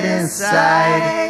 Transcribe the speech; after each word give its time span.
dead 0.00 0.22
inside. 0.22 1.23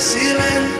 Ceiling. 0.00 0.79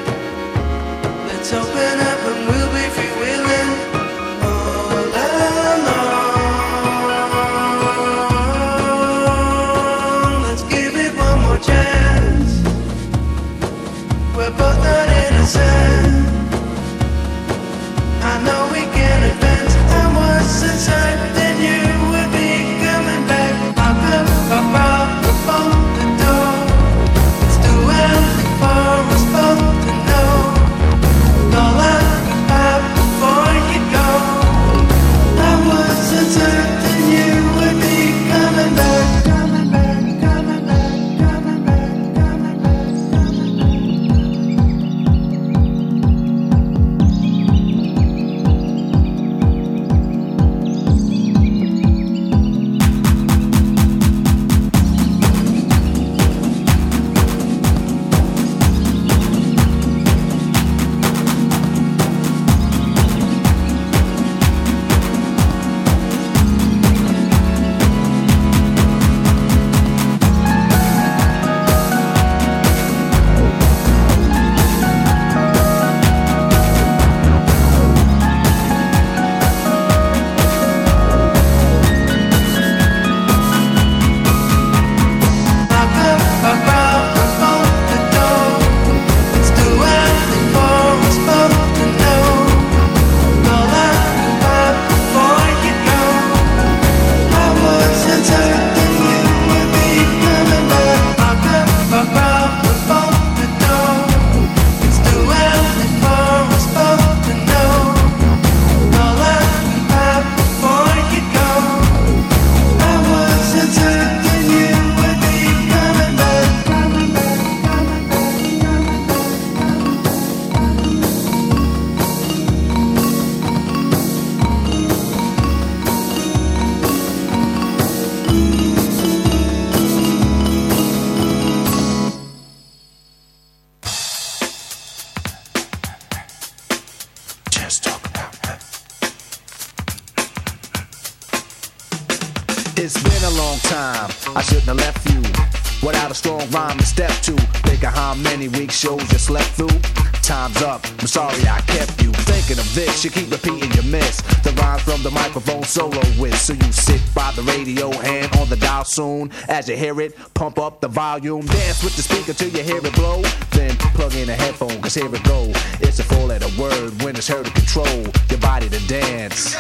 Soon. 158.90 159.31
As 159.48 159.68
you 159.68 159.76
hear 159.76 160.00
it, 160.00 160.16
pump 160.35 160.59
up 160.59 160.81
the 160.81 160.88
volume. 160.88 161.46
Dance 161.46 161.83
with 161.85 161.96
the 161.96 162.03
speaker 162.03 162.33
till 162.33 162.48
you 162.48 162.62
hear 162.62 162.85
it 162.85 162.94
blow. 162.94 163.22
Then 163.53 163.76
plug 163.94 164.14
in 164.14 164.29
a 164.29 164.35
headphone, 164.35 164.81
cause 164.83 164.94
here 164.94 165.14
it 165.14 165.24
go. 165.24 165.53
It's 165.81 165.98
a 165.98 166.05
four 166.05 166.26
letter 166.26 166.50
word 166.61 167.03
when 167.03 167.16
it's 167.16 167.29
heard 167.29 167.46
to 167.46 167.53
control 167.53 168.03
your 168.29 168.40
body 168.40 168.68
to 168.68 168.87
dance. 168.88 169.57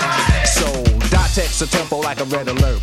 So, 0.54 0.66
dot 1.08 1.30
text 1.34 1.62
a 1.62 1.70
tempo 1.70 2.00
like 2.00 2.20
a 2.20 2.24
red 2.24 2.48
alert. 2.48 2.82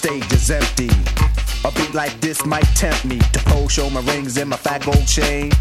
Stage 0.00 0.32
is 0.32 0.50
empty. 0.50 0.88
A 1.62 1.70
beat 1.72 1.92
like 1.92 2.18
this 2.22 2.46
might 2.46 2.64
tempt 2.74 3.04
me 3.04 3.18
to 3.18 3.38
pose, 3.40 3.72
show 3.72 3.90
my 3.90 4.00
rings 4.00 4.38
and 4.38 4.48
my 4.48 4.56
fat 4.56 4.82
gold 4.82 5.06
chain. 5.06 5.52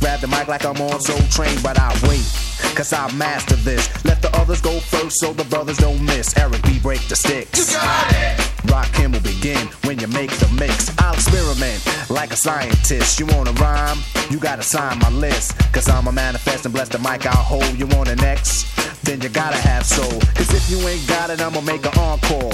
Grab 0.00 0.18
the 0.20 0.26
mic 0.26 0.48
like 0.48 0.64
I'm 0.64 0.80
on 0.80 1.00
Soul 1.00 1.20
Train, 1.30 1.56
but 1.62 1.78
I 1.78 1.90
wait, 2.08 2.26
cause 2.74 2.92
I 2.92 3.10
master 3.14 3.54
this. 3.56 3.86
Let 4.04 4.20
the 4.20 4.34
others 4.36 4.60
go 4.60 4.80
first 4.80 5.20
so 5.20 5.32
the 5.32 5.44
brothers 5.44 5.78
don't 5.78 6.04
miss. 6.04 6.36
Eric 6.36 6.62
B. 6.64 6.80
break 6.80 7.06
the 7.08 7.14
sticks. 7.14 7.70
You 7.70 7.78
got 7.78 8.12
it! 8.12 8.53
Rakim 8.66 9.12
will 9.12 9.20
begin 9.20 9.66
when 9.84 9.98
you 9.98 10.06
make 10.08 10.30
the 10.38 10.48
mix. 10.58 10.90
I'll 10.98 11.14
experiment 11.14 11.80
like 12.10 12.32
a 12.32 12.36
scientist. 12.36 13.20
You 13.20 13.26
wanna 13.26 13.52
rhyme? 13.52 13.98
You 14.30 14.38
gotta 14.38 14.62
sign 14.62 14.98
my 14.98 15.10
list. 15.10 15.56
Cause 15.72 15.88
I'm 15.88 16.06
a 16.06 16.12
manifest 16.12 16.64
and 16.64 16.74
bless 16.74 16.88
the 16.88 16.98
mic 16.98 17.26
I'll 17.26 17.36
hold. 17.36 17.78
You 17.78 17.86
want 17.88 18.08
an 18.08 18.18
next. 18.18 18.66
Then 19.04 19.20
you 19.20 19.28
gotta 19.28 19.56
have 19.56 19.84
soul. 19.84 20.20
Cause 20.34 20.52
if 20.52 20.70
you 20.70 20.78
ain't 20.88 21.06
got 21.06 21.30
it, 21.30 21.40
I'ma 21.40 21.60
make 21.60 21.84
an 21.84 21.98
encore. 21.98 22.52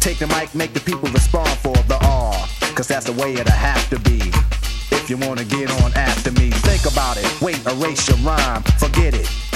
Take 0.00 0.18
the 0.18 0.26
mic, 0.28 0.54
make 0.54 0.72
the 0.72 0.80
people 0.80 1.08
respond 1.08 1.48
for 1.58 1.76
the 1.88 1.98
R. 2.04 2.34
Cause 2.74 2.88
that's 2.88 3.06
the 3.06 3.12
way 3.12 3.34
it'll 3.34 3.50
have 3.52 3.88
to 3.90 3.98
be. 4.00 4.20
If 4.92 5.10
you 5.10 5.16
wanna 5.16 5.44
get 5.44 5.70
on 5.82 5.92
after 5.94 6.30
me, 6.32 6.50
think 6.50 6.84
about 6.90 7.16
it. 7.16 7.26
Wait, 7.40 7.64
erase 7.66 8.08
your 8.08 8.18
rhyme, 8.18 8.62
forget 8.78 9.14
it. 9.14 9.55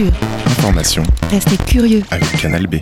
Culture. 0.00 0.12
Information 0.46 1.02
Restez 1.30 1.56
curieux. 1.56 2.02
avec 2.10 2.40
Canal 2.40 2.66
B. 2.66 2.76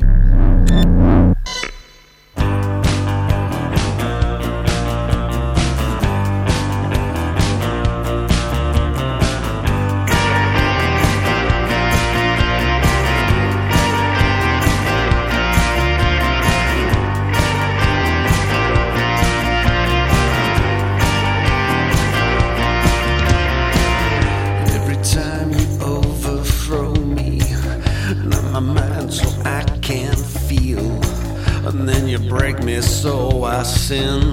sin. 33.89 34.28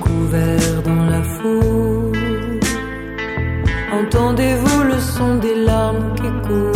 couvert 0.00 0.82
dans 0.82 1.04
la 1.06 1.22
foule. 1.22 2.60
Entendez-vous 3.92 4.82
le 4.82 4.98
son 4.98 5.36
des 5.36 5.54
larmes 5.64 6.14
qui 6.16 6.28
coulent 6.46 6.75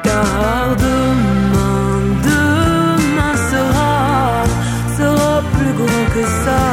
Car 0.04 0.66
demain, 0.86 2.00
demain 2.30 3.36
sera, 3.52 3.94
sera 4.98 5.34
plus 5.54 5.74
grand 5.80 6.08
que 6.16 6.24
ça. 6.44 6.69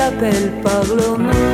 s'appelle 0.00 0.50
Parlement. 0.62 1.49